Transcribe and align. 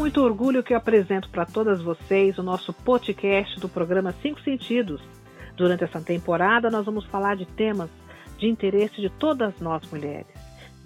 muito 0.00 0.22
orgulho 0.22 0.62
que 0.62 0.72
eu 0.72 0.78
apresento 0.78 1.28
para 1.28 1.44
todas 1.44 1.82
vocês 1.82 2.38
o 2.38 2.42
nosso 2.42 2.72
podcast 2.72 3.60
do 3.60 3.68
programa 3.68 4.14
Cinco 4.22 4.40
Sentidos. 4.40 4.98
Durante 5.54 5.84
essa 5.84 6.00
temporada, 6.00 6.70
nós 6.70 6.86
vamos 6.86 7.04
falar 7.04 7.36
de 7.36 7.44
temas 7.44 7.90
de 8.38 8.46
interesse 8.46 8.98
de 8.98 9.10
todas 9.10 9.60
nós 9.60 9.82
mulheres. 9.92 10.32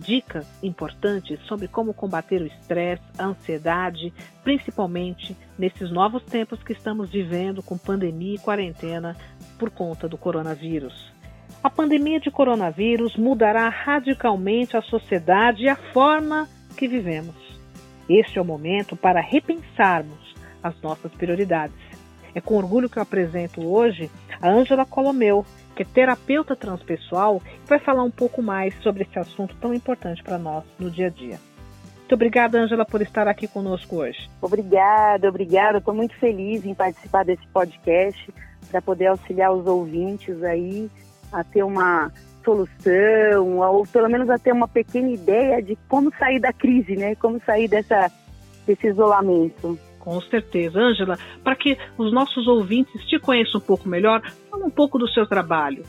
Dicas 0.01 0.45
importantes 0.65 1.39
sobre 1.43 1.69
como 1.69 1.95
combater 1.95 2.43
o 2.43 2.47
estresse, 2.47 3.05
a 3.17 3.27
ansiedade, 3.27 4.13
principalmente 4.43 5.37
nesses 5.57 5.93
novos 5.93 6.25
tempos 6.25 6.61
que 6.65 6.73
estamos 6.73 7.09
vivendo 7.13 7.63
com 7.63 7.79
pandemia 7.79 8.35
e 8.35 8.41
quarentena 8.41 9.17
por 9.61 9.71
conta 9.71 10.09
do 10.09 10.19
coronavírus. 10.19 11.13
A 11.63 11.71
pandemia 11.71 12.19
de 12.19 12.33
coronavírus 12.33 13.17
mudará 13.17 13.69
radicalmente 13.69 14.77
a 14.77 14.83
sociedade 14.83 15.63
e 15.63 15.69
a 15.69 15.77
forma 15.77 16.49
que 16.77 16.89
vivemos. 16.89 17.44
Este 18.09 18.39
é 18.39 18.43
o 18.43 18.45
momento 18.45 18.97
para 18.97 19.21
repensarmos 19.21 20.35
as 20.63 20.81
nossas 20.81 21.13
prioridades. 21.13 21.77
É 22.35 22.41
com 22.41 22.57
orgulho 22.57 22.89
que 22.89 22.99
eu 22.99 23.03
apresento 23.03 23.65
hoje 23.65 24.11
a 24.41 24.49
Ângela 24.49 24.85
Colomeu, 24.85 25.45
que 25.75 25.83
é 25.83 25.87
terapeuta 25.87 26.57
transpessoal 26.57 27.41
e 27.65 27.69
vai 27.69 27.79
falar 27.79 28.03
um 28.03 28.11
pouco 28.11 28.43
mais 28.43 28.75
sobre 28.83 29.05
esse 29.05 29.19
assunto 29.19 29.57
tão 29.57 29.73
importante 29.73 30.23
para 30.23 30.39
nós 30.39 30.65
no 30.79 30.91
dia 30.91 31.07
a 31.07 31.11
dia. 31.11 31.39
Muito 31.99 32.15
obrigada, 32.15 32.61
Ângela, 32.61 32.85
por 32.85 33.01
estar 33.01 33.27
aqui 33.27 33.49
conosco 33.49 33.97
hoje. 33.97 34.29
Obrigada, 34.43 35.29
obrigada. 35.29 35.79
Estou 35.79 35.95
muito 35.95 36.15
feliz 36.17 36.65
em 36.67 36.75
participar 36.75 37.25
desse 37.25 37.47
podcast 37.47 38.33
para 38.71 38.83
poder 38.83 39.07
auxiliar 39.07 39.53
os 39.53 39.67
ouvintes 39.67 40.43
aí 40.43 40.91
a 41.33 41.43
ter 41.43 41.63
uma 41.63 42.13
solução, 42.45 43.59
ou 43.59 43.87
pelo 43.87 44.09
menos 44.09 44.29
a 44.31 44.39
ter 44.39 44.53
uma 44.53 44.69
pequena 44.69 45.09
ideia 45.09 45.63
de 45.63 45.77
como 45.89 46.13
sair 46.19 46.41
da 46.41 46.53
crise, 46.53 46.97
né? 46.97 47.15
Como 47.17 47.41
sair 47.45 47.69
dessa, 47.69 48.11
desse 48.67 48.89
isolamento. 48.89 49.79
Com 49.99 50.21
certeza. 50.21 50.79
Ângela, 50.79 51.19
para 51.43 51.57
que 51.57 51.79
os 51.97 52.13
nossos 52.13 52.47
ouvintes 52.47 53.03
te 53.07 53.19
conheçam 53.19 53.59
um 53.59 53.65
pouco 53.65 53.89
melhor, 53.89 54.23
fala 54.51 54.67
um 54.67 54.71
pouco 54.71 54.99
do 54.99 55.09
seu 55.09 55.27
trabalho. 55.27 55.83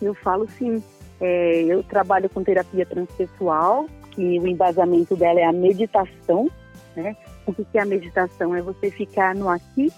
Eu 0.00 0.14
falo 0.14 0.48
sim. 0.48 0.82
É, 1.20 1.62
eu 1.62 1.82
trabalho 1.82 2.28
com 2.28 2.42
terapia 2.42 2.84
transpessoal, 2.84 3.86
que 4.10 4.40
o 4.40 4.46
embasamento 4.46 5.14
dela 5.14 5.38
é 5.38 5.44
a 5.44 5.52
meditação, 5.52 6.50
né? 6.96 7.16
O 7.46 7.52
que 7.52 7.66
é 7.74 7.82
a 7.82 7.86
meditação? 7.86 8.54
É 8.54 8.62
você 8.62 8.90
ficar 8.90 9.34
no 9.34 9.48
aqui 9.48 9.92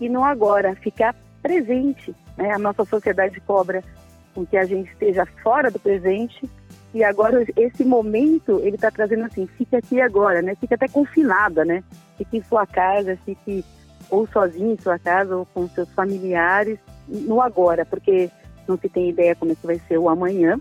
e 0.00 0.08
no 0.08 0.24
agora, 0.24 0.74
ficar 0.76 1.14
presente. 1.42 2.14
Né? 2.36 2.50
A 2.50 2.58
nossa 2.58 2.84
sociedade 2.84 3.40
cobra 3.40 3.82
com 4.34 4.44
que 4.44 4.56
a 4.56 4.64
gente 4.64 4.90
esteja 4.90 5.26
fora 5.42 5.70
do 5.70 5.78
presente 5.78 6.48
e 6.92 7.02
agora 7.02 7.44
esse 7.56 7.84
momento 7.84 8.60
ele 8.60 8.76
está 8.76 8.90
trazendo 8.90 9.24
assim, 9.24 9.46
fique 9.46 9.74
aqui 9.74 10.00
agora, 10.00 10.40
né? 10.42 10.54
Fique 10.54 10.74
até 10.74 10.86
confinada, 10.88 11.64
né? 11.64 11.82
Fique 12.16 12.38
em 12.38 12.42
sua 12.42 12.66
casa, 12.66 13.18
fique 13.24 13.64
ou 14.10 14.26
sozinho 14.28 14.72
em 14.72 14.80
sua 14.80 14.98
casa 14.98 15.36
ou 15.36 15.46
com 15.46 15.68
seus 15.68 15.88
familiares 15.90 16.78
no 17.08 17.40
agora, 17.40 17.84
porque 17.84 18.30
não 18.66 18.78
se 18.78 18.88
tem 18.88 19.10
ideia 19.10 19.34
como 19.34 19.52
é 19.52 19.54
que 19.54 19.66
vai 19.66 19.78
ser 19.88 19.98
o 19.98 20.08
amanhã, 20.08 20.58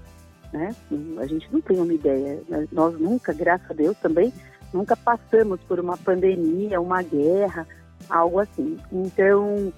né? 0.52 0.76
A 1.20 1.26
gente 1.28 1.48
não 1.52 1.62
tem 1.62 1.80
uma 1.80 1.94
ideia. 1.94 2.42
Nós 2.72 3.00
nunca, 3.00 3.34
graças 3.34 3.70
a 3.70 3.74
Deus 3.74 3.98
também, 3.98 4.34
nunca 4.74 4.96
passamos 4.96 5.60
por 5.62 5.80
uma 5.80 5.98
pandemia, 5.98 6.82
uma 6.82 7.02
guerra, 7.02 7.68
algo 8.10 8.40
assim. 8.40 8.78
Então, 8.92 9.72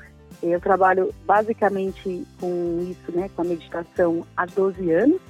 eu 0.44 0.60
trabalho 0.60 1.14
basicamente 1.26 2.26
com 2.40 2.88
isso, 2.90 3.12
né, 3.18 3.30
com 3.36 3.42
a 3.42 3.46
meditação 3.46 4.26
há 4.36 4.46
12 4.46 4.92
anos, 4.92 5.22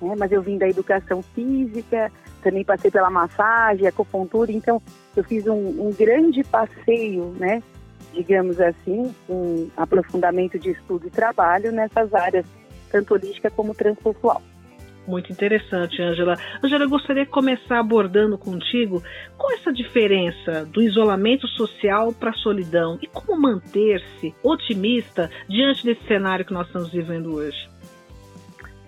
né, 0.00 0.14
mas 0.18 0.32
eu 0.32 0.42
vim 0.42 0.58
da 0.58 0.68
educação 0.68 1.22
física, 1.22 2.10
também 2.42 2.64
passei 2.64 2.90
pela 2.90 3.10
massagem, 3.10 3.86
acupuntura, 3.86 4.50
então 4.52 4.80
eu 5.16 5.24
fiz 5.24 5.46
um, 5.46 5.88
um 5.88 5.92
grande 5.92 6.42
passeio, 6.44 7.34
né, 7.38 7.62
digamos 8.12 8.60
assim, 8.60 9.14
um 9.28 9.68
aprofundamento 9.76 10.58
de 10.58 10.70
estudo 10.70 11.06
e 11.06 11.10
trabalho 11.10 11.70
nessas 11.72 12.12
áreas, 12.14 12.46
tanto 12.90 13.14
holística 13.14 13.50
como 13.50 13.74
transpessoal. 13.74 14.42
Muito 15.08 15.32
interessante, 15.32 16.02
Angela. 16.02 16.36
Angela, 16.62 16.84
eu 16.84 16.90
gostaria 16.90 17.24
de 17.24 17.30
começar 17.30 17.78
abordando 17.78 18.36
contigo 18.36 19.02
qual 19.38 19.50
essa 19.52 19.72
diferença 19.72 20.66
do 20.66 20.82
isolamento 20.82 21.48
social 21.48 22.12
para 22.12 22.28
a 22.28 22.34
solidão 22.34 22.98
e 23.00 23.06
como 23.06 23.40
manter-se 23.40 24.34
otimista 24.42 25.30
diante 25.48 25.82
desse 25.82 26.06
cenário 26.06 26.44
que 26.44 26.52
nós 26.52 26.66
estamos 26.66 26.92
vivendo 26.92 27.32
hoje. 27.36 27.70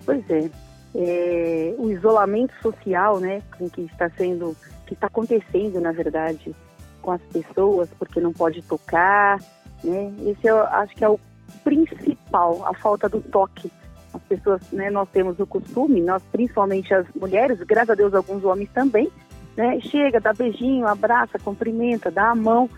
Pois 0.05 0.23
é, 0.29 0.47
é 0.93 1.75
o 1.79 1.89
isolamento 1.89 2.53
social, 2.61 3.19
né, 3.19 3.41
que 3.73 3.81
está 3.81 4.07
sendo, 4.11 4.55
que 4.85 4.93
está 4.93 5.07
acontecendo, 5.07 5.81
na 5.81 5.91
verdade, 5.91 6.55
com 7.01 7.09
as 7.13 7.21
pessoas, 7.33 7.89
porque 7.97 8.19
não 8.19 8.31
pode 8.31 8.61
tocar, 8.61 9.39
né? 9.83 10.13
Esse 10.27 10.47
eu 10.47 10.61
acho 10.67 10.95
que 10.95 11.03
é 11.03 11.09
o 11.09 11.19
principal, 11.63 12.63
a 12.63 12.75
falta 12.75 13.09
do 13.09 13.21
toque 13.21 13.71
as 14.13 14.21
pessoas, 14.23 14.61
né, 14.71 14.89
nós 14.89 15.07
temos 15.09 15.39
o 15.39 15.47
costume, 15.47 16.01
nós 16.01 16.21
principalmente 16.31 16.93
as 16.93 17.05
mulheres, 17.15 17.61
graças 17.63 17.91
a 17.91 17.95
Deus 17.95 18.13
alguns 18.13 18.43
homens 18.43 18.69
também, 18.73 19.09
né, 19.55 19.79
chega, 19.81 20.19
dá 20.19 20.33
beijinho, 20.33 20.87
abraça, 20.87 21.39
cumprimenta, 21.39 22.11
dá 22.11 22.31
a 22.31 22.35
mão, 22.35 22.69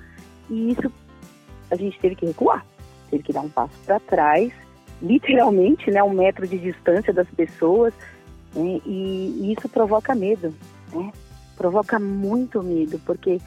e 0.50 0.72
isso 0.72 0.92
a 1.72 1.76
gente 1.76 2.00
teve 2.00 2.16
que 2.16 2.26
recuar, 2.26 2.66
teve 3.10 3.24
que 3.24 3.34
dar 3.34 3.42
um 3.42 3.50
passo 3.50 3.74
para 3.86 4.00
trás, 4.00 4.52
literalmente, 5.02 5.90
né, 5.92 6.04
um 6.04 6.14
metro 6.14 6.48
de 6.48 6.58
distância 6.58 7.12
das 7.12 7.28
pessoas, 7.30 7.94
né, 8.54 8.80
e, 8.86 9.54
isso 9.58 9.68
provoca 9.68 10.14
medo, 10.14 10.54
né, 10.94 11.12
provoca 11.58 12.00
muito 12.00 12.62
medo, 12.62 13.00
porque 13.06 13.40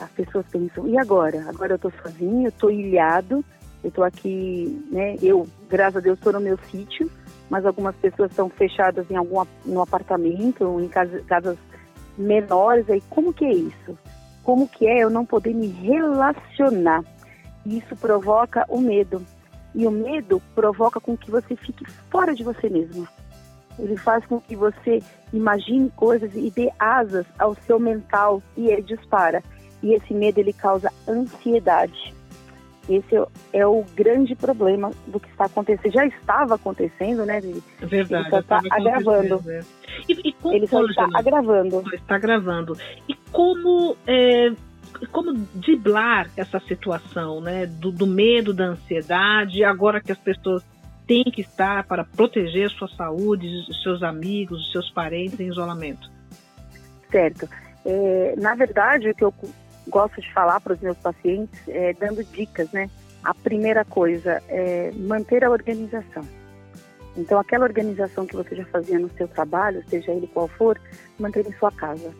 as 0.00 0.10
pessoas 0.10 0.46
pensam, 0.50 0.86
e 0.88 0.98
agora? 0.98 1.44
Agora 1.48 1.72
eu 1.72 1.76
estou 1.76 1.92
sozinho, 2.02 2.46
eu 2.46 2.50
estou 2.50 2.70
ilhado, 2.70 3.44
eu 3.82 3.88
estou 3.88 4.02
aqui, 4.02 4.84
né, 4.90 5.16
eu, 5.22 5.46
graças 5.68 5.96
a 5.96 6.00
Deus, 6.00 6.18
estou 6.18 6.32
no 6.32 6.40
meu 6.40 6.58
sítio, 6.70 7.10
mas 7.50 7.64
algumas 7.64 7.96
pessoas 7.96 8.30
estão 8.30 8.48
fechadas 8.48 9.10
em 9.10 9.16
algum 9.16 9.44
no 9.64 9.82
apartamento, 9.82 10.80
em 10.80 10.88
casa, 10.88 11.22
casas 11.26 11.58
menores. 12.16 12.88
Aí 12.90 13.02
como 13.08 13.32
que 13.32 13.44
é 13.44 13.52
isso? 13.52 13.98
Como 14.42 14.68
que 14.68 14.86
é 14.86 14.98
eu 15.02 15.10
não 15.10 15.24
poder 15.24 15.54
me 15.54 15.68
relacionar? 15.68 17.04
Isso 17.64 17.94
provoca 17.96 18.64
o 18.68 18.80
medo. 18.80 19.24
E 19.74 19.86
o 19.86 19.90
medo 19.90 20.42
provoca 20.54 20.98
com 20.98 21.16
que 21.16 21.30
você 21.30 21.54
fique 21.54 21.84
fora 22.10 22.34
de 22.34 22.42
você 22.42 22.68
mesmo. 22.68 23.06
Ele 23.78 23.96
faz 23.96 24.24
com 24.26 24.40
que 24.40 24.56
você 24.56 25.02
imagine 25.32 25.90
coisas 25.94 26.34
e 26.34 26.50
dê 26.50 26.70
asas 26.78 27.26
ao 27.38 27.54
seu 27.54 27.78
mental 27.78 28.42
e 28.56 28.68
ele 28.68 28.82
dispara. 28.82 29.42
E 29.82 29.94
esse 29.94 30.12
medo 30.12 30.38
ele 30.38 30.52
causa 30.52 30.92
ansiedade. 31.06 32.14
Esse 32.88 33.16
é 33.52 33.66
o 33.66 33.84
grande 33.94 34.34
problema 34.34 34.90
do 35.06 35.20
que 35.20 35.28
está 35.28 35.44
acontecendo. 35.44 35.92
Já 35.92 36.06
estava 36.06 36.54
acontecendo, 36.54 37.26
né? 37.26 37.38
Ele, 37.38 37.62
Verdade. 37.80 38.24
Ele 38.24 38.30
só 38.30 38.38
está 38.40 38.60
agravando. 38.70 39.50
É. 39.50 39.60
E, 40.08 40.28
e 40.28 40.32
como, 40.32 40.54
ele 40.54 40.66
só 40.66 40.84
está 40.86 41.06
agravando. 41.14 41.84
Está 41.94 42.14
agravando. 42.14 42.78
E 43.06 43.14
como 43.30 43.94
é, 44.06 44.52
como 45.12 45.34
driblar 45.54 46.30
essa 46.34 46.58
situação, 46.60 47.40
né? 47.40 47.66
Do, 47.66 47.92
do, 47.92 48.06
medo, 48.06 48.54
da 48.54 48.68
ansiedade, 48.68 49.62
agora 49.62 50.00
que 50.00 50.10
as 50.10 50.18
pessoas 50.18 50.64
têm 51.06 51.24
que 51.24 51.42
estar 51.42 51.84
para 51.84 52.04
proteger 52.04 52.70
sua 52.70 52.88
saúde, 52.88 53.46
os 53.68 53.82
seus 53.82 54.02
amigos, 54.02 54.66
os 54.66 54.72
seus 54.72 54.90
parentes 54.90 55.38
em 55.38 55.48
isolamento. 55.48 56.10
Certo. 57.10 57.48
É, 57.84 58.34
na 58.36 58.54
verdade, 58.54 59.10
o 59.10 59.14
que 59.14 59.24
eu 59.24 59.34
gosto 59.88 60.20
de 60.20 60.32
falar 60.32 60.60
para 60.60 60.74
os 60.74 60.80
meus 60.80 60.96
pacientes, 60.98 61.60
é, 61.68 61.92
dando 61.94 62.22
dicas, 62.24 62.70
né? 62.72 62.90
A 63.22 63.34
primeira 63.34 63.84
coisa 63.84 64.42
é 64.48 64.92
manter 64.94 65.44
a 65.44 65.50
organização. 65.50 66.24
Então, 67.16 67.38
aquela 67.38 67.64
organização 67.64 68.26
que 68.26 68.36
você 68.36 68.54
já 68.54 68.64
fazia 68.66 68.98
no 68.98 69.10
seu 69.10 69.26
trabalho, 69.26 69.82
seja 69.88 70.12
ele 70.12 70.28
qual 70.28 70.46
for, 70.46 70.80
manter 71.18 71.44
em 71.46 71.52
sua 71.54 71.72
casa. 71.72 72.12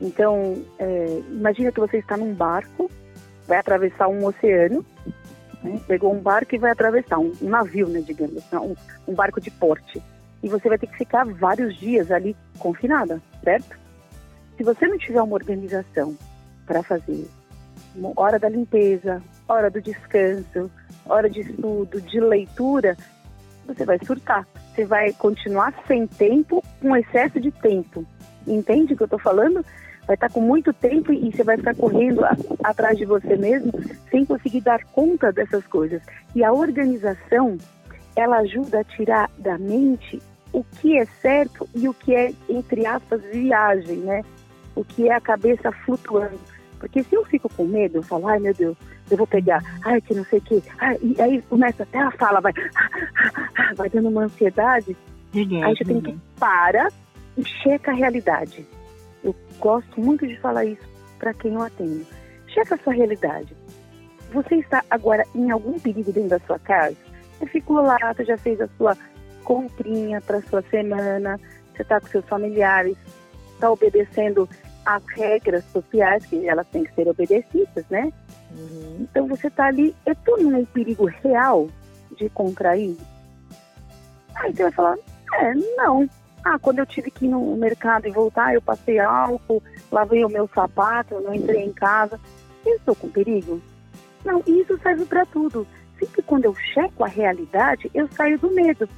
Então, 0.00 0.62
é, 0.78 1.22
imagina 1.30 1.72
que 1.72 1.80
você 1.80 1.98
está 1.98 2.16
num 2.16 2.34
barco, 2.34 2.90
vai 3.46 3.58
atravessar 3.58 4.08
um 4.08 4.24
oceano, 4.24 4.84
né? 5.62 5.80
pegou 5.86 6.14
um 6.14 6.20
barco 6.20 6.54
e 6.54 6.58
vai 6.58 6.70
atravessar, 6.70 7.18
um, 7.18 7.32
um 7.40 7.48
navio, 7.48 7.88
né, 7.88 8.00
digamos, 8.00 8.36
assim, 8.36 8.56
um, 8.56 8.74
um 9.08 9.14
barco 9.14 9.40
de 9.40 9.50
porte. 9.50 10.02
E 10.42 10.48
você 10.48 10.68
vai 10.68 10.78
ter 10.78 10.86
que 10.86 10.96
ficar 10.96 11.24
vários 11.24 11.76
dias 11.76 12.10
ali 12.10 12.36
confinada, 12.58 13.20
certo? 13.42 13.78
Se 14.56 14.62
você 14.62 14.86
não 14.86 14.98
tiver 14.98 15.20
uma 15.22 15.34
organização 15.34 16.16
para 16.70 16.84
fazer. 16.84 17.26
Hora 18.14 18.38
da 18.38 18.48
limpeza, 18.48 19.20
hora 19.48 19.68
do 19.68 19.82
descanso, 19.82 20.70
hora 21.04 21.28
de 21.28 21.40
estudo, 21.40 22.00
de 22.00 22.20
leitura, 22.20 22.96
você 23.66 23.84
vai 23.84 23.98
surtar. 24.04 24.46
Você 24.72 24.84
vai 24.84 25.12
continuar 25.14 25.74
sem 25.88 26.06
tempo, 26.06 26.62
com 26.80 26.96
excesso 26.96 27.40
de 27.40 27.50
tempo. 27.50 28.06
Entende 28.46 28.94
o 28.94 28.96
que 28.96 29.02
eu 29.02 29.06
estou 29.06 29.18
falando? 29.18 29.66
Vai 30.06 30.14
estar 30.14 30.28
tá 30.28 30.32
com 30.32 30.40
muito 30.40 30.72
tempo 30.72 31.12
e 31.12 31.32
você 31.32 31.42
vai 31.42 31.56
ficar 31.56 31.74
correndo 31.74 32.24
a, 32.24 32.36
atrás 32.62 32.96
de 32.96 33.04
você 33.04 33.36
mesmo 33.36 33.72
sem 34.08 34.24
conseguir 34.24 34.60
dar 34.60 34.84
conta 34.84 35.32
dessas 35.32 35.66
coisas. 35.66 36.00
E 36.36 36.44
a 36.44 36.52
organização, 36.52 37.58
ela 38.14 38.38
ajuda 38.38 38.80
a 38.80 38.84
tirar 38.84 39.28
da 39.38 39.58
mente 39.58 40.22
o 40.52 40.62
que 40.62 40.96
é 40.96 41.04
certo 41.20 41.68
e 41.74 41.88
o 41.88 41.94
que 41.94 42.14
é, 42.14 42.32
entre 42.48 42.86
aspas, 42.86 43.20
viagem, 43.24 43.96
né? 43.98 44.22
O 44.76 44.84
que 44.84 45.08
é 45.08 45.12
a 45.12 45.20
cabeça 45.20 45.72
flutuando 45.72 46.38
Porque 46.80 47.02
se 47.04 47.14
eu 47.14 47.24
fico 47.26 47.48
com 47.54 47.66
medo, 47.66 47.98
eu 47.98 48.02
falo, 48.02 48.26
ai 48.26 48.40
meu 48.40 48.54
Deus, 48.54 48.76
eu 49.10 49.16
vou 49.16 49.26
pegar, 49.26 49.62
ai 49.84 50.00
que 50.00 50.14
não 50.14 50.24
sei 50.24 50.38
o 50.38 50.42
quê, 50.42 50.62
ai, 50.78 50.98
e 51.02 51.20
aí 51.20 51.42
começa 51.42 51.82
até 51.82 51.98
a 51.98 52.10
fala, 52.12 52.40
vai, 52.40 52.54
vai 53.76 53.90
dando 53.90 54.08
uma 54.08 54.24
ansiedade. 54.24 54.96
Uhum, 55.34 55.62
aí 55.62 55.76
você 55.76 55.84
uhum. 55.84 56.00
tem 56.00 56.14
que 56.14 56.20
para 56.40 56.88
e 57.36 57.44
checa 57.44 57.90
a 57.90 57.94
realidade. 57.94 58.66
Eu 59.22 59.36
gosto 59.58 60.00
muito 60.00 60.26
de 60.26 60.36
falar 60.38 60.64
isso 60.64 60.82
para 61.18 61.34
quem 61.34 61.52
eu 61.54 61.62
atendo. 61.62 62.06
Checa 62.48 62.74
a 62.74 62.78
sua 62.78 62.94
realidade. 62.94 63.54
Você 64.32 64.56
está 64.56 64.82
agora 64.90 65.26
em 65.34 65.50
algum 65.50 65.78
perigo 65.78 66.10
dentro 66.12 66.30
da 66.30 66.40
sua 66.40 66.58
casa? 66.58 66.96
Você 67.38 67.46
ficou 67.46 67.82
lá, 67.82 67.98
você 68.14 68.24
já 68.24 68.38
fez 68.38 68.58
a 68.60 68.68
sua 68.78 68.96
comprinha 69.44 70.20
para 70.20 70.40
sua 70.42 70.62
semana, 70.62 71.38
você 71.74 71.82
está 71.82 72.00
com 72.00 72.06
seus 72.06 72.24
familiares, 72.26 72.96
está 73.54 73.70
obedecendo 73.70 74.48
as 74.96 75.04
regras 75.16 75.64
sociais, 75.72 76.24
que 76.26 76.48
elas 76.48 76.66
têm 76.68 76.84
que 76.84 76.94
ser 76.94 77.08
obedecidas, 77.08 77.84
né? 77.88 78.12
Uhum. 78.56 78.98
Então 79.00 79.26
você 79.26 79.46
está 79.46 79.66
ali, 79.66 79.94
eu 80.04 80.12
estou 80.12 80.40
num 80.42 80.64
perigo 80.64 81.06
real 81.06 81.68
de 82.16 82.28
contrair? 82.30 82.96
Aí 84.36 84.52
você 84.54 84.62
vai 84.64 84.72
falar, 84.72 84.96
é, 85.34 85.54
não. 85.76 86.08
Ah, 86.44 86.58
quando 86.58 86.78
eu 86.78 86.86
tive 86.86 87.10
que 87.10 87.26
ir 87.26 87.28
no 87.28 87.54
mercado 87.56 88.08
e 88.08 88.10
voltar, 88.10 88.54
eu 88.54 88.62
passei 88.62 88.98
álcool, 88.98 89.62
lavei 89.92 90.24
o 90.24 90.28
meu 90.28 90.48
sapato, 90.54 91.20
não 91.20 91.34
entrei 91.34 91.64
em 91.64 91.72
casa. 91.72 92.18
Eu 92.64 92.76
estou 92.76 92.94
com 92.94 93.10
perigo? 93.10 93.60
Não, 94.24 94.42
isso 94.46 94.78
serve 94.82 95.04
para 95.04 95.26
tudo. 95.26 95.66
Sempre 95.98 96.22
quando 96.22 96.46
eu 96.46 96.54
checo 96.54 97.04
a 97.04 97.08
realidade, 97.08 97.90
eu 97.92 98.08
saio 98.08 98.38
do 98.38 98.50
medo, 98.50 98.88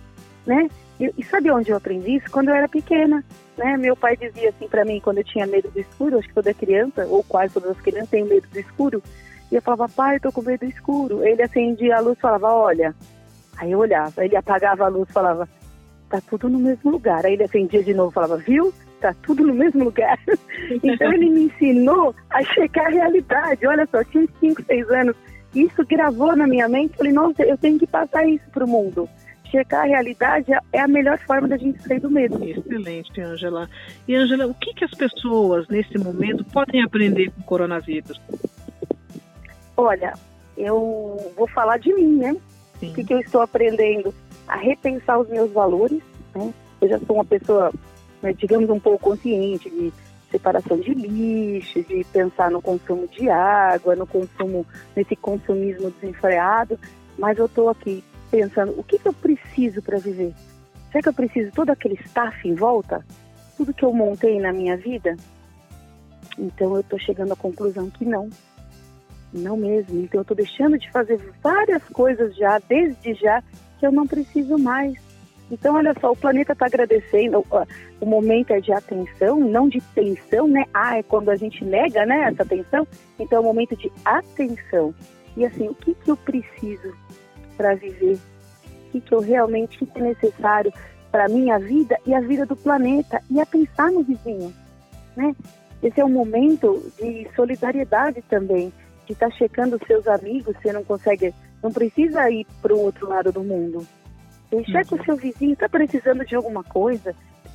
né? 0.47 0.69
E, 1.00 1.12
e 1.19 1.25
sabe 1.25 1.50
onde 1.50 1.71
eu 1.71 1.77
aprendi 1.77 2.17
isso? 2.17 2.31
Quando 2.31 2.49
eu 2.49 2.55
era 2.55 2.69
pequena, 2.69 3.25
né? 3.56 3.77
Meu 3.77 3.97
pai 3.97 4.17
dizia 4.17 4.50
assim 4.50 4.69
para 4.69 4.85
mim, 4.85 5.00
quando 5.00 5.19
eu 5.19 5.25
tinha 5.25 5.47
medo 5.47 5.71
do 5.71 5.81
escuro, 5.81 6.19
acho 6.19 6.29
que 6.29 6.35
toda 6.35 6.55
criança, 6.55 7.06
ou 7.06 7.23
quase 7.23 7.55
todas 7.55 7.71
as 7.71 7.81
crianças 7.81 8.11
têm 8.11 8.25
medo 8.25 8.47
do 8.49 8.59
escuro, 8.59 9.03
e 9.50 9.56
eu 9.56 9.62
falava, 9.62 9.89
pai, 9.89 10.17
eu 10.17 10.21
tô 10.21 10.33
com 10.33 10.43
medo 10.43 10.61
do 10.61 10.71
escuro. 10.71 11.25
Ele 11.27 11.43
acendia 11.43 11.97
a 11.97 12.00
luz 12.00 12.19
falava, 12.19 12.55
olha. 12.55 12.94
Aí 13.59 13.71
eu 13.71 13.79
olhava, 13.79 14.25
ele 14.25 14.35
apagava 14.35 14.85
a 14.85 14.89
luz 14.89 15.11
falava, 15.11 15.47
tá 16.09 16.21
tudo 16.27 16.49
no 16.49 16.59
mesmo 16.59 16.91
lugar. 16.91 17.27
Aí 17.27 17.35
ele 17.35 17.45
acendia 17.45 17.83
de 17.83 17.93
novo 17.93 18.11
falava, 18.11 18.38
viu? 18.38 18.73
Tá 19.00 19.15
tudo 19.23 19.47
no 19.47 19.53
mesmo 19.53 19.85
lugar. 19.85 20.19
então 20.83 21.12
ele 21.12 21.29
me 21.29 21.45
ensinou 21.45 22.15
a 22.31 22.43
checar 22.45 22.87
a 22.87 22.91
realidade. 22.91 23.67
Olha 23.67 23.87
só, 23.91 24.03
tinha 24.05 24.27
5, 24.41 24.62
6 24.62 24.91
anos. 24.91 25.17
Isso 25.55 25.85
gravou 25.87 26.35
na 26.35 26.47
minha 26.47 26.67
mente. 26.67 26.97
Falei, 26.97 27.12
nossa, 27.12 27.43
eu 27.43 27.59
tenho 27.59 27.79
que 27.79 27.87
passar 27.87 28.27
isso 28.27 28.49
pro 28.53 28.67
mundo 28.67 29.06
checar 29.52 29.82
a 29.82 29.87
realidade 29.87 30.50
é 30.72 30.81
a 30.81 30.88
melhor 30.88 31.19
forma 31.19 31.46
da 31.46 31.58
gente 31.58 31.81
sair 31.82 32.00
do 32.00 32.10
medo. 32.10 32.43
Excelente, 32.43 33.20
Angela. 33.20 33.69
E, 34.08 34.16
Angela, 34.16 34.46
o 34.46 34.54
que, 34.54 34.72
que 34.72 34.84
as 34.84 34.90
pessoas, 34.93 35.69
nesse 35.69 35.99
momento, 35.99 36.44
podem 36.46 36.82
aprender 36.82 37.31
com 37.31 37.43
o 37.43 37.44
coronavírus? 37.44 38.20
Olha, 39.76 40.14
eu 40.56 41.32
vou 41.37 41.46
falar 41.49 41.78
de 41.78 41.93
mim, 41.94 42.16
né? 42.16 42.34
O 42.82 42.93
que, 42.93 43.04
que 43.04 43.14
eu 43.14 43.20
estou 43.20 43.43
aprendendo? 43.43 44.12
A 44.49 44.56
repensar 44.56 45.19
os 45.19 45.28
meus 45.28 45.52
valores, 45.52 46.02
né? 46.34 46.52
Eu 46.81 46.88
já 46.88 46.99
sou 47.00 47.16
uma 47.16 47.25
pessoa, 47.25 47.72
né, 48.20 48.32
digamos, 48.32 48.69
um 48.69 48.81
pouco 48.81 49.10
consciente 49.10 49.70
de 49.70 49.93
separação 50.32 50.78
de 50.78 50.93
lixo, 50.94 51.82
de 51.82 52.04
pensar 52.12 52.50
no 52.50 52.60
consumo 52.60 53.06
de 53.06 53.28
água, 53.28 53.94
no 53.94 54.06
consumo, 54.06 54.66
nesse 54.96 55.14
consumismo 55.14 55.90
desenfreado, 55.90 56.78
mas 57.19 57.38
eu 57.38 57.46
estou 57.46 57.69
aqui 57.69 58.02
pensando, 58.32 58.73
o 58.79 58.82
que, 58.82 58.99
que 58.99 59.06
eu 59.06 59.12
preciso 59.12 59.82
para 59.82 59.99
viver? 59.99 60.32
Será 60.90 61.02
que 61.02 61.08
eu 61.11 61.12
preciso 61.12 61.52
todo 61.52 61.69
aquele 61.69 61.94
staff 62.06 62.49
em 62.49 62.55
volta? 62.55 63.05
Tudo 63.58 63.75
que 63.75 63.84
eu 63.84 63.93
montei 63.93 64.40
na 64.40 64.52
minha 64.55 64.75
vida? 64.75 65.14
Então 66.38 66.75
eu 66.75 66.81
estou 66.81 66.99
chegando 66.99 67.34
à 67.34 67.37
conclusão 67.37 67.90
que 67.90 68.06
não. 68.06 68.31
Não 69.32 69.55
mesmo. 69.55 70.00
Então 70.00 70.20
eu 70.20 70.23
estou 70.23 70.37
deixando 70.37 70.79
de 70.79 70.90
fazer 70.90 71.20
várias 71.43 71.82
coisas 71.90 72.34
já, 72.34 72.58
desde 72.67 73.12
já, 73.14 73.43
que 73.79 73.87
eu 73.87 73.93
não 73.93 74.06
preciso 74.06 74.56
mais. 74.58 74.94
Então, 75.50 75.75
olha 75.75 75.94
só, 76.00 76.12
o 76.12 76.17
planeta 76.17 76.55
está 76.55 76.64
agradecendo. 76.64 77.44
O 78.00 78.06
momento 78.06 78.52
é 78.52 78.61
de 78.61 78.73
atenção, 78.73 79.38
não 79.38 79.69
de 79.69 79.82
tensão, 79.94 80.49
né? 80.49 80.64
Ah, 80.73 80.96
é 80.96 81.02
quando 81.02 81.28
a 81.28 81.37
gente 81.37 81.62
nega, 81.62 82.06
né, 82.06 82.31
essa 82.31 82.43
atenção. 82.43 82.88
Então, 83.19 83.37
é 83.37 83.40
o 83.40 83.44
momento 83.44 83.76
de 83.76 83.93
atenção. 84.02 84.94
E 85.37 85.44
assim, 85.44 85.69
o 85.69 85.75
que, 85.75 85.94
que 85.94 86.11
eu 86.11 86.17
preciso 86.17 86.94
para 87.56 87.75
viver? 87.75 88.19
O 88.64 88.90
que, 88.93 89.00
que 89.00 89.14
eu 89.14 89.20
realmente 89.20 89.88
é 89.94 90.00
necessário 90.00 90.72
para 91.10 91.28
minha 91.28 91.58
vida 91.58 91.99
e 92.06 92.14
a 92.14 92.20
vida 92.20 92.44
do 92.46 92.56
planeta? 92.56 93.22
E 93.31 93.40
a 93.40 93.46
pensar 93.46 93.90
no 93.90 94.02
vizinho, 94.02 94.52
né? 95.16 95.34
Esse 95.82 96.00
é 96.00 96.04
um 96.04 96.10
momento 96.10 96.93
de 97.00 97.28
solidariedade 97.34 98.22
também, 98.28 98.72
de 99.06 99.12
estar 99.12 99.31
tá 99.31 99.37
checando 99.37 99.76
os 99.76 99.87
seus 99.87 100.06
amigos, 100.06 100.54
você 100.62 100.72
não 100.72 100.84
consegue, 100.84 101.34
não 101.62 101.72
precisa 101.72 102.31
ir 102.31 102.46
para 102.60 102.72
o 102.72 102.81
outro 102.81 103.08
lado 103.08 103.32
do 103.32 103.43
mundo. 103.43 103.84
Você 104.49 104.64
checa 104.64 104.94
uhum. 104.94 105.00
o 105.00 105.04
seu 105.04 105.16
vizinho, 105.16 105.54
está 105.54 105.69
precisando 105.69 106.25
de 106.25 106.37
alguma 106.37 106.62
coisa? 106.62 107.14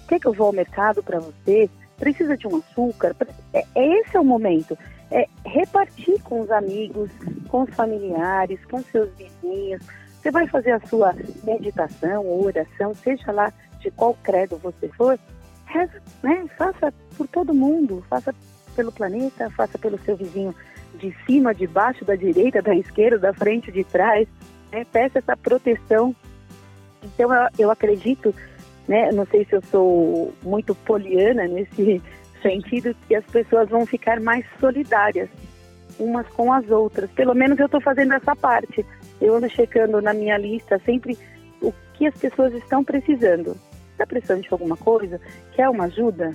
Quer 0.10 0.20
que 0.20 0.28
eu 0.28 0.34
vou 0.34 0.48
ao 0.48 0.54
mercado 0.54 1.02
para 1.02 1.20
você? 1.20 1.70
Precisa 1.98 2.36
de 2.36 2.48
um 2.48 2.58
açúcar? 2.58 3.16
É, 3.54 3.64
é, 3.76 4.00
esse 4.00 4.18
é 4.18 4.20
o 4.20 4.26
momento. 4.26 4.78
É 5.10 5.26
repartir 5.46 6.22
com 6.24 6.42
os 6.42 6.52
amigos, 6.52 7.10
com 7.50 7.64
os 7.64 7.70
familiares, 7.74 8.64
com 8.66 8.82
seus 8.84 9.10
vizinhos. 9.16 9.82
Você 10.22 10.32
vai 10.32 10.48
fazer 10.48 10.72
a 10.72 10.80
sua 10.88 11.16
meditação 11.44 12.26
ou 12.26 12.46
oração, 12.46 12.94
seja 12.94 13.32
lá 13.32 13.54
de 13.80 13.90
qual 13.92 14.18
credo 14.24 14.58
você 14.58 14.90
for, 14.90 15.18
reza, 15.66 16.02
né? 16.24 16.46
faça 16.58 16.94
por 17.16 17.28
todo 17.28 17.54
mundo, 17.54 18.04
faça 18.10 18.34
pelo 18.76 18.92
planeta, 18.92 19.50
faça 19.52 19.78
pelo 19.78 19.98
seu 20.00 20.16
vizinho 20.16 20.54
de 20.96 21.16
cima, 21.26 21.54
de 21.54 21.68
baixo, 21.68 22.04
da 22.04 22.16
direita, 22.16 22.62
da 22.62 22.76
esquerda, 22.76 23.18
da 23.18 23.34
frente, 23.34 23.72
de 23.72 23.84
trás. 23.84 24.28
Né? 24.72 24.86
Peça 24.92 25.20
essa 25.20 25.38
proteção. 25.38 26.16
Então 27.04 27.34
eu, 27.34 27.50
eu 27.58 27.72
acredito, 27.72 28.34
né? 28.88 29.12
não 29.12 29.26
sei 29.26 29.46
se 29.46 29.54
eu 29.54 29.62
sou 29.64 30.34
muito 30.44 30.76
poliana 30.76 31.48
nesse 31.48 32.02
sentido, 32.50 32.96
que 33.08 33.16
as 33.16 33.26
pessoas 33.26 33.70
vão 33.70 33.86
ficar 33.86 34.20
mais 34.20 34.46
solidárias 34.60 35.30
umas 36.00 36.28
com 36.28 36.52
as 36.54 36.70
outras. 36.70 37.10
Pelo 37.12 37.34
menos 37.34 37.60
eu 37.60 37.66
estou 37.66 37.82
fazendo 37.82 38.14
essa 38.14 38.36
parte. 38.36 38.86
Eu 39.20 39.36
ando 39.36 39.50
checando 39.50 40.02
na 40.02 40.14
minha 40.14 40.38
lista 40.38 40.80
sempre 40.86 41.18
o 41.62 41.74
que 41.94 42.08
as 42.08 42.16
pessoas 42.16 42.54
estão 42.54 42.84
precisando. 42.84 43.58
Está 43.92 44.06
precisando 44.06 44.44
de 44.44 44.50
alguma 44.52 44.78
coisa? 44.78 45.20
Quer 45.56 45.70
uma 45.70 45.86
ajuda? 45.86 46.32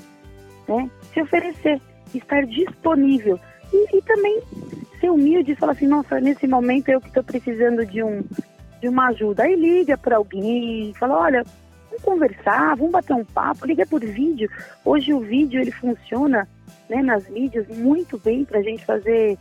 Né? 0.69 0.90
Se 1.12 1.23
oferecer, 1.23 1.81
estar 2.12 2.45
disponível. 2.45 3.38
E, 3.73 3.97
e 3.97 4.02
também 4.02 4.42
ser 5.00 5.11
humilde 5.11 5.52
e 5.52 5.57
falar 5.57 5.73
assim, 5.73 5.87
nossa, 5.87 6.21
nesse 6.21 6.47
momento 6.47 6.88
eu 6.88 7.00
que 7.00 7.09
estou 7.09 7.23
precisando 7.23 7.87
de, 7.87 8.02
um, 8.02 8.23
de 8.81 8.88
uma 8.88 9.09
ajuda. 9.09 9.45
Aí 9.45 9.54
liga 9.54 9.97
para 9.97 10.16
alguém, 10.16 10.92
fala, 10.95 11.19
olha, 11.19 11.45
vamos 11.93 12.03
conversar, 12.03 12.77
vamos 12.77 12.93
bater 12.93 13.15
um 13.15 13.25
papo, 13.25 13.67
liga 13.67 13.85
por 13.87 14.01
vídeo. 14.01 14.49
Hoje 14.85 15.13
o 15.13 15.21
vídeo 15.21 15.61
ele 15.61 15.71
funciona 15.71 16.49
né, 16.89 17.03
nas 17.03 17.29
mídias 17.29 17.69
muito 17.69 18.19
bem 18.19 18.45
para 18.45 18.61
a 18.61 18.63
gente 18.63 18.85
fazer 18.85 19.39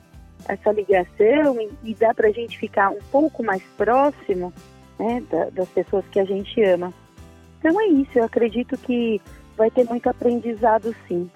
essa 0.47 0.71
ligação 0.71 1.61
e, 1.61 1.91
e 1.91 1.95
dá 1.95 2.13
para 2.13 2.27
a 2.27 2.31
gente 2.31 2.57
ficar 2.57 2.89
um 2.89 2.99
pouco 3.11 3.43
mais 3.43 3.63
próximo 3.77 4.53
né, 4.99 5.23
da, 5.31 5.49
das 5.51 5.69
pessoas 5.69 6.03
que 6.11 6.19
a 6.19 6.25
gente 6.25 6.61
ama. 6.63 6.93
Então 7.59 7.79
é 7.79 7.87
isso, 7.87 8.11
eu 8.15 8.25
acredito 8.25 8.77
que 8.77 9.21
vai 9.55 9.69
ter 9.69 9.85
muito 9.85 10.09
aprendizado 10.09 10.95
sim. 11.07 11.29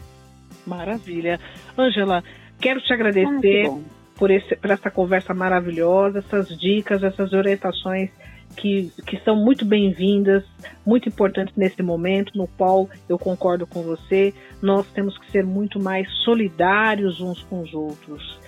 Maravilha. 0.65 1.39
Ângela, 1.77 2.23
quero 2.59 2.81
te 2.81 2.91
agradecer 2.91 3.67
ah, 3.67 3.79
por, 4.15 4.31
esse, 4.31 4.55
por 4.55 4.71
essa 4.71 4.89
conversa 4.89 5.33
maravilhosa, 5.33 6.19
essas 6.19 6.49
dicas, 6.59 7.03
essas 7.03 7.31
orientações 7.31 8.09
que, 8.55 8.91
que 9.05 9.19
são 9.23 9.35
muito 9.35 9.65
bem-vindas, 9.65 10.43
muito 10.85 11.09
importantes 11.09 11.55
nesse 11.55 11.83
momento, 11.83 12.35
no 12.35 12.47
qual 12.47 12.89
eu 13.07 13.17
concordo 13.19 13.67
com 13.67 13.81
você. 13.83 14.33
Nós 14.61 14.87
temos 14.91 15.17
que 15.17 15.29
ser 15.31 15.43
muito 15.43 15.79
mais 15.79 16.09
solidários 16.23 17.19
uns 17.19 17.41
com 17.43 17.61
os 17.61 17.73
outros. 17.73 18.39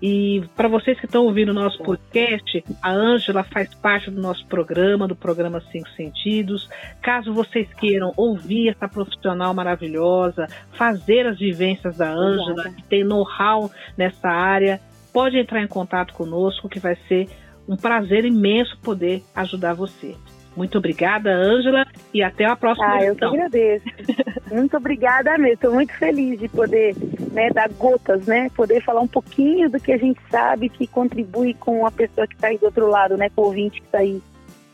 E 0.00 0.44
para 0.54 0.68
vocês 0.68 0.98
que 1.00 1.06
estão 1.06 1.24
ouvindo 1.24 1.50
o 1.50 1.54
nosso 1.54 1.82
podcast, 1.82 2.62
a 2.82 2.90
Ângela 2.90 3.42
faz 3.42 3.74
parte 3.74 4.10
do 4.10 4.20
nosso 4.20 4.46
programa, 4.46 5.08
do 5.08 5.16
programa 5.16 5.62
Cinco 5.72 5.88
Sentidos. 5.90 6.68
Caso 7.00 7.32
vocês 7.32 7.66
queiram 7.74 8.12
ouvir 8.14 8.68
essa 8.68 8.86
profissional 8.88 9.54
maravilhosa, 9.54 10.46
fazer 10.72 11.26
as 11.26 11.38
vivências 11.38 11.96
da 11.96 12.10
Ângela, 12.12 12.64
que 12.70 12.82
tem 12.84 13.04
know-how 13.04 13.70
nessa 13.96 14.28
área, 14.28 14.80
pode 15.14 15.38
entrar 15.38 15.62
em 15.62 15.66
contato 15.66 16.12
conosco, 16.12 16.68
que 16.68 16.78
vai 16.78 16.94
ser 17.08 17.26
um 17.68 17.76
prazer 17.76 18.24
imenso 18.24 18.78
poder 18.78 19.22
ajudar 19.34 19.74
você. 19.74 20.14
Muito 20.56 20.78
obrigada, 20.78 21.30
Ângela, 21.30 21.84
e 22.14 22.22
até 22.22 22.46
a 22.46 22.56
próxima 22.56 22.94
Ah, 22.94 23.04
eu 23.04 23.14
que 23.14 23.24
agradeço. 23.24 23.84
muito 24.50 24.74
obrigada 24.74 25.36
mesmo. 25.36 25.54
Estou 25.54 25.74
muito 25.74 25.92
feliz 25.92 26.40
de 26.40 26.48
poder 26.48 26.96
né, 27.30 27.50
dar 27.50 27.68
gotas, 27.68 28.26
né? 28.26 28.48
Poder 28.56 28.82
falar 28.82 29.02
um 29.02 29.08
pouquinho 29.08 29.68
do 29.68 29.78
que 29.78 29.92
a 29.92 29.98
gente 29.98 30.18
sabe 30.30 30.70
que 30.70 30.86
contribui 30.86 31.52
com 31.52 31.86
a 31.86 31.90
pessoa 31.90 32.26
que 32.26 32.34
está 32.34 32.48
aí 32.48 32.56
do 32.56 32.64
outro 32.64 32.88
lado, 32.88 33.18
né? 33.18 33.28
Com 33.36 33.42
o 33.42 33.44
ouvinte 33.46 33.80
que 33.80 33.86
está 33.86 33.98
aí 33.98 34.22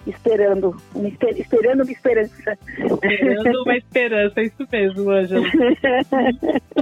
esperando, 0.06 0.76
uma, 0.94 1.08
esperando 1.08 1.82
uma 1.82 1.92
esperança. 1.92 2.58
Esperando 2.78 3.62
uma 3.62 3.76
esperança, 3.76 4.40
é 4.40 4.44
isso 4.44 4.66
mesmo, 4.70 5.10
Ângela. 5.10 5.46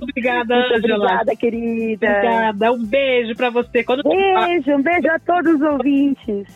obrigada, 0.00 0.55
Ângela. 0.55 1.05
Obrigada, 1.05 1.37
querida. 1.37 2.07
Obrigada, 2.09 2.73
um 2.73 2.85
beijo 2.85 3.35
para 3.35 3.50
você. 3.50 3.85
Quando 3.85 4.03
beijo, 4.03 4.73
um 4.73 4.83
beijo 4.83 5.11
a 5.11 5.19
todos 5.19 5.55
os 5.55 5.61
ouvintes. 5.61 6.47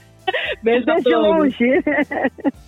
Beijo, 0.63 0.83
um 0.83 0.95
beijo 0.95 1.19
longe. 1.19 1.83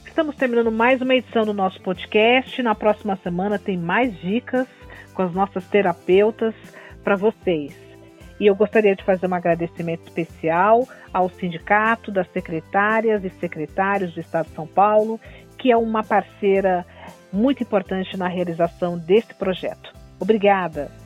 Estamos 0.06 0.36
terminando 0.36 0.70
mais 0.70 1.00
uma 1.00 1.14
edição 1.14 1.44
do 1.44 1.54
nosso 1.54 1.80
podcast. 1.80 2.62
Na 2.62 2.74
próxima 2.74 3.16
semana 3.16 3.58
tem 3.58 3.76
mais 3.76 4.18
dicas 4.20 4.66
com 5.14 5.22
as 5.22 5.32
nossas 5.32 5.66
terapeutas 5.68 6.54
para 7.02 7.16
vocês. 7.16 7.85
E 8.38 8.46
eu 8.46 8.54
gostaria 8.54 8.94
de 8.94 9.02
fazer 9.02 9.26
um 9.26 9.34
agradecimento 9.34 10.02
especial 10.04 10.86
ao 11.12 11.28
Sindicato 11.28 12.10
das 12.10 12.30
Secretárias 12.32 13.24
e 13.24 13.30
Secretários 13.30 14.12
do 14.14 14.20
Estado 14.20 14.48
de 14.48 14.54
São 14.54 14.66
Paulo, 14.66 15.18
que 15.58 15.70
é 15.70 15.76
uma 15.76 16.04
parceira 16.04 16.84
muito 17.32 17.62
importante 17.62 18.16
na 18.16 18.28
realização 18.28 18.98
desse 18.98 19.34
projeto. 19.34 19.92
Obrigada! 20.20 21.05